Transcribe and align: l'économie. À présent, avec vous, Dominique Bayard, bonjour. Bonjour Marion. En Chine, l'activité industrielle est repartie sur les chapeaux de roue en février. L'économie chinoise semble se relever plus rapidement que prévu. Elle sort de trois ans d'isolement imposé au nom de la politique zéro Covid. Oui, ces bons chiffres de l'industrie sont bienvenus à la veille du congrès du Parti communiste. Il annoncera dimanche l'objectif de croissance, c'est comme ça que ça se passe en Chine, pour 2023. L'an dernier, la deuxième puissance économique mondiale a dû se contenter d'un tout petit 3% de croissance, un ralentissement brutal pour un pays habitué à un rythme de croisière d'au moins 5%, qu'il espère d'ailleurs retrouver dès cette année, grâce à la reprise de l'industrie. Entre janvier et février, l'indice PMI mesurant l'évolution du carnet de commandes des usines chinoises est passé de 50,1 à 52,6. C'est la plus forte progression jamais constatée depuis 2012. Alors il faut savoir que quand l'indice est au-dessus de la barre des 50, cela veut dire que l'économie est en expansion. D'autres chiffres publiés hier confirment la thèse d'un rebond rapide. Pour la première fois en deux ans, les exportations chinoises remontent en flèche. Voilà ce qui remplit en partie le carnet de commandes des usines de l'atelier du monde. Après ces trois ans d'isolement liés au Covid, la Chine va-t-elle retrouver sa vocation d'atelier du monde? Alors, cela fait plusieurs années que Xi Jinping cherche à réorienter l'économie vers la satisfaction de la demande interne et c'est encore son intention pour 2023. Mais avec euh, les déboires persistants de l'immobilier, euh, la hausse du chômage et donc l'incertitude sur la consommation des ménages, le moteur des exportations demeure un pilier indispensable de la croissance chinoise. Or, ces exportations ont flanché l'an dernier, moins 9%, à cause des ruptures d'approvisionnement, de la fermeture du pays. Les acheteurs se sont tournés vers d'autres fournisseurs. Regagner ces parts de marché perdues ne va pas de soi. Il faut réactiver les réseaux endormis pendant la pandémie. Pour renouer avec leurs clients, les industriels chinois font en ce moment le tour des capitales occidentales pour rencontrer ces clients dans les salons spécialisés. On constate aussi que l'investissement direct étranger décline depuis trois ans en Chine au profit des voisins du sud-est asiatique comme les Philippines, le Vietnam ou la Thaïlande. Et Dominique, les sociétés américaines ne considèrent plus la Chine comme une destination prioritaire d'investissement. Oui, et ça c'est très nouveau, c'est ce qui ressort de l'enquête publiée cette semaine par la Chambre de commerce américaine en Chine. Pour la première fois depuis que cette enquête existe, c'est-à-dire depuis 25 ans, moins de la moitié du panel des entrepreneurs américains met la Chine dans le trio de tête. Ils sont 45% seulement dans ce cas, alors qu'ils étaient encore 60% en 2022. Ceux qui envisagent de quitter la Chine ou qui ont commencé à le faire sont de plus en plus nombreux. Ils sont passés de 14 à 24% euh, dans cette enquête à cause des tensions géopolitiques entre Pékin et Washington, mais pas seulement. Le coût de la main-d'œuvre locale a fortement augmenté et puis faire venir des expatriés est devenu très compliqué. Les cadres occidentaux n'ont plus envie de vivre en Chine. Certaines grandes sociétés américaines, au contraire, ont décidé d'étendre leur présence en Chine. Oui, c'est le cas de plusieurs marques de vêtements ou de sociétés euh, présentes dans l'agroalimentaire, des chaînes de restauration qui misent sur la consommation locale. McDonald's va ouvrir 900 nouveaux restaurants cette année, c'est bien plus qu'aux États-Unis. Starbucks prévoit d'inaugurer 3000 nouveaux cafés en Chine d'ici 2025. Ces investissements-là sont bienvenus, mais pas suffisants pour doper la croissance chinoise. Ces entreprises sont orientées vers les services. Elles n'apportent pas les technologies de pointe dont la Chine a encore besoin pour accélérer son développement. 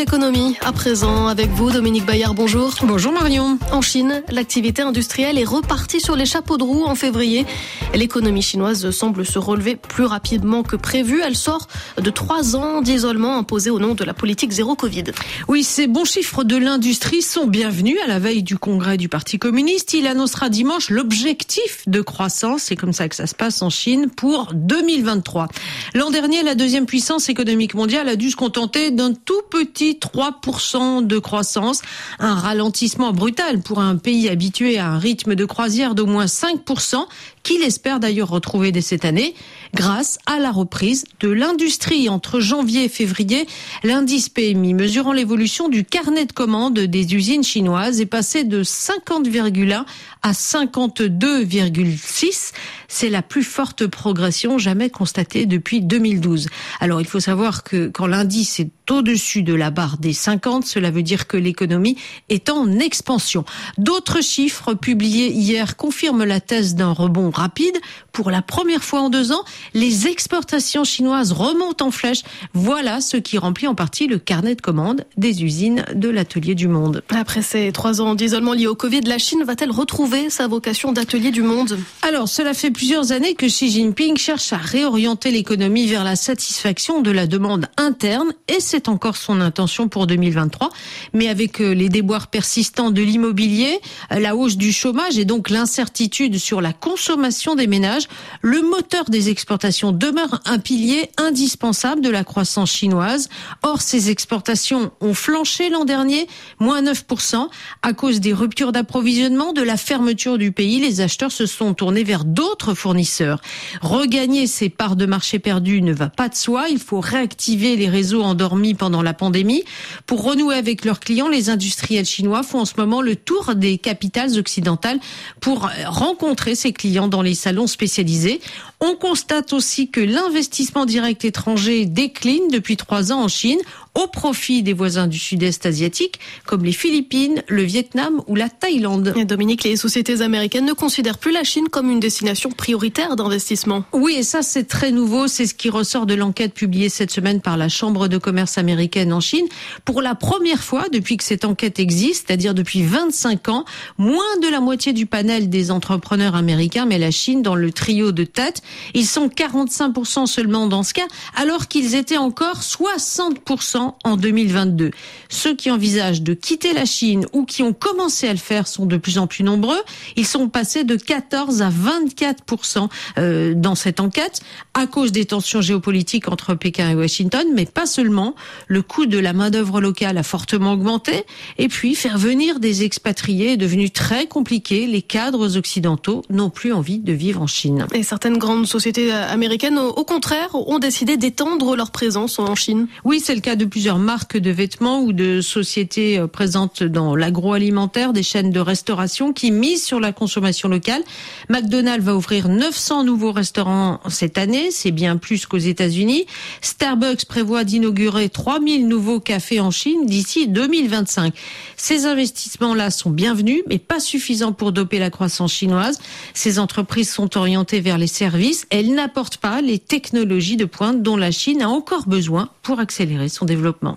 l'économie. 0.00 0.56
À 0.62 0.72
présent, 0.72 1.26
avec 1.26 1.50
vous, 1.50 1.70
Dominique 1.70 2.06
Bayard, 2.06 2.32
bonjour. 2.32 2.74
Bonjour 2.84 3.12
Marion. 3.12 3.58
En 3.70 3.82
Chine, 3.82 4.22
l'activité 4.30 4.80
industrielle 4.80 5.38
est 5.38 5.44
repartie 5.44 6.00
sur 6.00 6.16
les 6.16 6.24
chapeaux 6.24 6.56
de 6.56 6.62
roue 6.62 6.84
en 6.84 6.94
février. 6.94 7.44
L'économie 7.92 8.40
chinoise 8.40 8.92
semble 8.92 9.26
se 9.26 9.38
relever 9.38 9.76
plus 9.76 10.06
rapidement 10.06 10.62
que 10.62 10.76
prévu. 10.76 11.20
Elle 11.22 11.36
sort 11.36 11.68
de 12.00 12.08
trois 12.08 12.56
ans 12.56 12.80
d'isolement 12.80 13.36
imposé 13.36 13.68
au 13.68 13.78
nom 13.78 13.94
de 13.94 14.02
la 14.02 14.14
politique 14.14 14.52
zéro 14.52 14.74
Covid. 14.74 15.04
Oui, 15.48 15.62
ces 15.64 15.86
bons 15.86 16.06
chiffres 16.06 16.44
de 16.44 16.56
l'industrie 16.56 17.20
sont 17.20 17.46
bienvenus 17.46 17.98
à 18.02 18.08
la 18.08 18.18
veille 18.18 18.42
du 18.42 18.56
congrès 18.56 18.96
du 18.96 19.10
Parti 19.10 19.38
communiste. 19.38 19.92
Il 19.92 20.06
annoncera 20.06 20.48
dimanche 20.48 20.88
l'objectif 20.88 21.82
de 21.86 22.00
croissance, 22.00 22.62
c'est 22.62 22.76
comme 22.76 22.94
ça 22.94 23.06
que 23.10 23.16
ça 23.16 23.26
se 23.26 23.34
passe 23.34 23.60
en 23.60 23.68
Chine, 23.68 24.08
pour 24.08 24.54
2023. 24.54 25.48
L'an 25.92 26.10
dernier, 26.10 26.42
la 26.42 26.54
deuxième 26.54 26.86
puissance 26.86 27.28
économique 27.28 27.74
mondiale 27.74 28.08
a 28.08 28.16
dû 28.16 28.30
se 28.30 28.36
contenter 28.36 28.92
d'un 28.92 29.12
tout 29.12 29.42
petit 29.50 29.89
3% 29.94 31.06
de 31.06 31.18
croissance, 31.18 31.82
un 32.18 32.34
ralentissement 32.34 33.12
brutal 33.12 33.60
pour 33.60 33.80
un 33.80 33.96
pays 33.96 34.28
habitué 34.28 34.78
à 34.78 34.88
un 34.88 34.98
rythme 34.98 35.34
de 35.34 35.44
croisière 35.44 35.94
d'au 35.94 36.06
moins 36.06 36.26
5%, 36.26 37.06
qu'il 37.42 37.62
espère 37.62 38.00
d'ailleurs 38.00 38.28
retrouver 38.28 38.72
dès 38.72 38.82
cette 38.82 39.04
année, 39.04 39.34
grâce 39.74 40.18
à 40.26 40.38
la 40.38 40.50
reprise 40.50 41.04
de 41.20 41.28
l'industrie. 41.28 42.08
Entre 42.08 42.40
janvier 42.40 42.84
et 42.84 42.88
février, 42.88 43.46
l'indice 43.82 44.28
PMI 44.28 44.74
mesurant 44.74 45.12
l'évolution 45.12 45.68
du 45.68 45.84
carnet 45.84 46.26
de 46.26 46.32
commandes 46.32 46.78
des 46.78 47.14
usines 47.14 47.44
chinoises 47.44 48.00
est 48.00 48.06
passé 48.06 48.44
de 48.44 48.62
50,1 48.62 49.84
à 50.22 50.32
52,6. 50.32 52.52
C'est 52.88 53.10
la 53.10 53.22
plus 53.22 53.44
forte 53.44 53.86
progression 53.86 54.58
jamais 54.58 54.90
constatée 54.90 55.46
depuis 55.46 55.80
2012. 55.80 56.48
Alors 56.80 57.00
il 57.00 57.06
faut 57.06 57.20
savoir 57.20 57.62
que 57.62 57.88
quand 57.88 58.06
l'indice 58.06 58.60
est 58.60 58.70
au-dessus 58.90 59.42
de 59.42 59.54
la 59.54 59.70
barre 59.70 59.98
des 59.98 60.12
50, 60.12 60.66
cela 60.66 60.90
veut 60.90 61.02
dire 61.02 61.26
que 61.26 61.36
l'économie 61.36 61.96
est 62.28 62.50
en 62.50 62.78
expansion. 62.78 63.44
D'autres 63.78 64.22
chiffres 64.22 64.74
publiés 64.74 65.30
hier 65.32 65.76
confirment 65.76 66.24
la 66.24 66.40
thèse 66.40 66.74
d'un 66.74 66.92
rebond 66.92 67.30
rapide. 67.30 67.76
Pour 68.12 68.30
la 68.30 68.42
première 68.42 68.82
fois 68.82 69.00
en 69.00 69.10
deux 69.10 69.32
ans, 69.32 69.44
les 69.74 70.08
exportations 70.08 70.84
chinoises 70.84 71.32
remontent 71.32 71.86
en 71.86 71.90
flèche. 71.90 72.22
Voilà 72.54 73.00
ce 73.00 73.16
qui 73.16 73.38
remplit 73.38 73.68
en 73.68 73.74
partie 73.74 74.06
le 74.06 74.18
carnet 74.18 74.54
de 74.54 74.60
commandes 74.60 75.04
des 75.16 75.44
usines 75.44 75.84
de 75.94 76.08
l'atelier 76.08 76.54
du 76.54 76.68
monde. 76.68 77.02
Après 77.10 77.42
ces 77.42 77.70
trois 77.72 78.00
ans 78.00 78.14
d'isolement 78.14 78.52
liés 78.52 78.66
au 78.66 78.74
Covid, 78.74 79.00
la 79.02 79.18
Chine 79.18 79.44
va-t-elle 79.44 79.70
retrouver 79.70 80.30
sa 80.30 80.48
vocation 80.48 80.92
d'atelier 80.92 81.30
du 81.30 81.42
monde? 81.42 81.78
Alors, 82.02 82.28
cela 82.28 82.54
fait 82.54 82.70
plusieurs 82.70 83.12
années 83.12 83.34
que 83.34 83.46
Xi 83.46 83.70
Jinping 83.70 84.16
cherche 84.16 84.52
à 84.52 84.56
réorienter 84.56 85.30
l'économie 85.30 85.86
vers 85.86 86.04
la 86.04 86.16
satisfaction 86.16 87.00
de 87.00 87.10
la 87.10 87.26
demande 87.26 87.66
interne 87.76 88.32
et 88.48 88.60
c'est 88.60 88.79
encore 88.88 89.16
son 89.16 89.40
intention 89.40 89.88
pour 89.88 90.06
2023. 90.06 90.70
Mais 91.12 91.28
avec 91.28 91.60
euh, 91.60 91.72
les 91.72 91.88
déboires 91.88 92.28
persistants 92.28 92.90
de 92.90 93.02
l'immobilier, 93.02 93.80
euh, 94.12 94.18
la 94.18 94.36
hausse 94.36 94.56
du 94.56 94.72
chômage 94.72 95.18
et 95.18 95.24
donc 95.24 95.50
l'incertitude 95.50 96.38
sur 96.38 96.60
la 96.60 96.72
consommation 96.72 97.54
des 97.54 97.66
ménages, 97.66 98.08
le 98.42 98.62
moteur 98.62 99.04
des 99.08 99.28
exportations 99.28 99.92
demeure 99.92 100.40
un 100.44 100.58
pilier 100.58 101.10
indispensable 101.16 102.00
de 102.00 102.10
la 102.10 102.24
croissance 102.24 102.72
chinoise. 102.72 103.28
Or, 103.62 103.80
ces 103.80 104.10
exportations 104.10 104.92
ont 105.00 105.14
flanché 105.14 105.70
l'an 105.70 105.84
dernier, 105.84 106.26
moins 106.58 106.82
9%, 106.82 107.48
à 107.82 107.92
cause 107.92 108.20
des 108.20 108.32
ruptures 108.32 108.72
d'approvisionnement, 108.72 109.52
de 109.52 109.62
la 109.62 109.76
fermeture 109.76 110.38
du 110.38 110.52
pays. 110.52 110.80
Les 110.80 111.00
acheteurs 111.00 111.32
se 111.32 111.46
sont 111.46 111.74
tournés 111.74 112.04
vers 112.04 112.24
d'autres 112.24 112.74
fournisseurs. 112.74 113.40
Regagner 113.82 114.46
ces 114.46 114.68
parts 114.68 114.96
de 114.96 115.06
marché 115.06 115.38
perdues 115.38 115.82
ne 115.82 115.92
va 115.92 116.08
pas 116.08 116.28
de 116.28 116.34
soi. 116.34 116.68
Il 116.68 116.78
faut 116.78 117.00
réactiver 117.00 117.76
les 117.76 117.88
réseaux 117.88 118.22
endormis 118.22 118.69
pendant 118.74 119.02
la 119.02 119.14
pandémie. 119.14 119.64
Pour 120.06 120.22
renouer 120.22 120.54
avec 120.54 120.84
leurs 120.84 121.00
clients, 121.00 121.28
les 121.28 121.50
industriels 121.50 122.04
chinois 122.04 122.42
font 122.42 122.60
en 122.60 122.64
ce 122.64 122.74
moment 122.76 123.02
le 123.02 123.16
tour 123.16 123.54
des 123.54 123.78
capitales 123.78 124.38
occidentales 124.38 124.98
pour 125.40 125.68
rencontrer 125.86 126.54
ces 126.54 126.72
clients 126.72 127.08
dans 127.08 127.22
les 127.22 127.34
salons 127.34 127.66
spécialisés. 127.66 128.40
On 128.82 128.94
constate 128.94 129.52
aussi 129.52 129.90
que 129.90 130.00
l'investissement 130.00 130.86
direct 130.86 131.26
étranger 131.26 131.84
décline 131.84 132.48
depuis 132.50 132.78
trois 132.78 133.12
ans 133.12 133.22
en 133.22 133.28
Chine 133.28 133.58
au 133.94 134.06
profit 134.06 134.62
des 134.62 134.72
voisins 134.72 135.06
du 135.06 135.18
sud-est 135.18 135.66
asiatique 135.66 136.20
comme 136.46 136.64
les 136.64 136.72
Philippines, 136.72 137.42
le 137.48 137.62
Vietnam 137.62 138.22
ou 138.26 138.36
la 138.36 138.48
Thaïlande. 138.48 139.12
Et 139.16 139.24
Dominique, 139.24 139.64
les 139.64 139.76
sociétés 139.76 140.22
américaines 140.22 140.64
ne 140.64 140.72
considèrent 140.72 141.18
plus 141.18 141.32
la 141.32 141.44
Chine 141.44 141.68
comme 141.68 141.90
une 141.90 142.00
destination 142.00 142.50
prioritaire 142.50 143.16
d'investissement. 143.16 143.84
Oui, 143.92 144.14
et 144.16 144.22
ça 144.22 144.42
c'est 144.42 144.64
très 144.64 144.92
nouveau, 144.92 145.26
c'est 145.26 145.46
ce 145.46 145.54
qui 145.54 145.68
ressort 145.68 146.06
de 146.06 146.14
l'enquête 146.14 146.54
publiée 146.54 146.88
cette 146.88 147.10
semaine 147.10 147.40
par 147.40 147.56
la 147.56 147.68
Chambre 147.68 148.08
de 148.08 148.16
commerce 148.16 148.58
américaine 148.58 149.12
en 149.12 149.20
Chine. 149.20 149.46
Pour 149.84 150.00
la 150.02 150.14
première 150.14 150.62
fois 150.62 150.88
depuis 150.90 151.16
que 151.16 151.24
cette 151.24 151.44
enquête 151.44 151.78
existe, 151.78 152.28
c'est-à-dire 152.28 152.54
depuis 152.54 152.82
25 152.82 153.48
ans, 153.48 153.64
moins 153.98 154.38
de 154.42 154.48
la 154.48 154.60
moitié 154.60 154.92
du 154.92 155.06
panel 155.06 155.50
des 155.50 155.70
entrepreneurs 155.70 156.34
américains 156.34 156.86
met 156.86 156.98
la 156.98 157.10
Chine 157.10 157.42
dans 157.42 157.56
le 157.56 157.72
trio 157.72 158.12
de 158.12 158.24
tête. 158.24 158.62
Ils 158.94 159.06
sont 159.06 159.28
45% 159.28 160.26
seulement 160.26 160.66
dans 160.66 160.82
ce 160.82 160.94
cas, 160.94 161.06
alors 161.36 161.68
qu'ils 161.68 161.94
étaient 161.94 162.16
encore 162.16 162.60
60% 162.60 163.94
en 164.04 164.16
2022. 164.16 164.90
Ceux 165.28 165.54
qui 165.54 165.70
envisagent 165.70 166.22
de 166.22 166.34
quitter 166.34 166.72
la 166.72 166.84
Chine 166.84 167.26
ou 167.32 167.44
qui 167.44 167.62
ont 167.62 167.72
commencé 167.72 168.28
à 168.28 168.32
le 168.32 168.38
faire 168.38 168.66
sont 168.66 168.86
de 168.86 168.96
plus 168.96 169.18
en 169.18 169.26
plus 169.26 169.44
nombreux. 169.44 169.80
Ils 170.16 170.26
sont 170.26 170.48
passés 170.48 170.84
de 170.84 170.96
14 170.96 171.62
à 171.62 171.70
24% 171.70 172.88
euh, 173.18 173.54
dans 173.54 173.74
cette 173.74 174.00
enquête 174.00 174.40
à 174.74 174.86
cause 174.86 175.12
des 175.12 175.24
tensions 175.24 175.60
géopolitiques 175.60 176.28
entre 176.28 176.54
Pékin 176.54 176.90
et 176.90 176.94
Washington, 176.94 177.46
mais 177.54 177.66
pas 177.66 177.86
seulement. 177.86 178.34
Le 178.66 178.82
coût 178.82 179.06
de 179.06 179.18
la 179.18 179.32
main-d'œuvre 179.32 179.80
locale 179.80 180.18
a 180.18 180.22
fortement 180.22 180.72
augmenté 180.72 181.24
et 181.58 181.68
puis 181.68 181.94
faire 181.94 182.18
venir 182.18 182.60
des 182.60 182.84
expatriés 182.84 183.52
est 183.52 183.56
devenu 183.56 183.90
très 183.90 184.26
compliqué. 184.26 184.86
Les 184.86 185.02
cadres 185.02 185.56
occidentaux 185.56 186.22
n'ont 186.30 186.50
plus 186.50 186.72
envie 186.72 186.98
de 186.98 187.12
vivre 187.12 187.42
en 187.42 187.46
Chine. 187.46 187.86
Certaines 188.02 188.38
grandes 188.38 188.59
sociétés 188.66 189.12
américaines, 189.12 189.78
au 189.78 190.04
contraire, 190.04 190.48
ont 190.54 190.78
décidé 190.78 191.16
d'étendre 191.16 191.76
leur 191.76 191.90
présence 191.90 192.38
en 192.38 192.54
Chine. 192.54 192.86
Oui, 193.04 193.20
c'est 193.24 193.34
le 193.34 193.40
cas 193.40 193.56
de 193.56 193.64
plusieurs 193.64 193.98
marques 193.98 194.36
de 194.36 194.50
vêtements 194.50 195.00
ou 195.00 195.12
de 195.12 195.40
sociétés 195.40 196.18
euh, 196.18 196.26
présentes 196.26 196.82
dans 196.82 197.16
l'agroalimentaire, 197.16 198.12
des 198.12 198.22
chaînes 198.22 198.50
de 198.50 198.60
restauration 198.60 199.32
qui 199.32 199.50
misent 199.50 199.84
sur 199.84 200.00
la 200.00 200.12
consommation 200.12 200.68
locale. 200.68 201.02
McDonald's 201.48 202.04
va 202.04 202.14
ouvrir 202.14 202.48
900 202.48 203.04
nouveaux 203.04 203.32
restaurants 203.32 204.00
cette 204.08 204.38
année, 204.38 204.70
c'est 204.70 204.90
bien 204.90 205.16
plus 205.16 205.46
qu'aux 205.46 205.58
États-Unis. 205.58 206.26
Starbucks 206.60 207.24
prévoit 207.24 207.64
d'inaugurer 207.64 208.28
3000 208.28 208.88
nouveaux 208.88 209.20
cafés 209.20 209.60
en 209.60 209.70
Chine 209.70 210.06
d'ici 210.06 210.48
2025. 210.48 211.34
Ces 211.76 212.06
investissements-là 212.06 212.90
sont 212.90 213.10
bienvenus, 213.10 213.62
mais 213.68 213.78
pas 213.78 214.00
suffisants 214.00 214.52
pour 214.52 214.72
doper 214.72 214.98
la 214.98 215.10
croissance 215.10 215.52
chinoise. 215.52 215.98
Ces 216.34 216.58
entreprises 216.58 217.10
sont 217.10 217.36
orientées 217.36 217.80
vers 217.80 217.98
les 217.98 218.06
services. 218.06 218.49
Elles 218.70 218.94
n'apportent 218.94 219.38
pas 219.38 219.60
les 219.60 219.78
technologies 219.78 220.56
de 220.56 220.64
pointe 220.64 221.02
dont 221.02 221.16
la 221.16 221.30
Chine 221.30 221.62
a 221.62 221.68
encore 221.68 222.06
besoin 222.06 222.50
pour 222.62 222.80
accélérer 222.80 223.28
son 223.28 223.44
développement. 223.44 223.88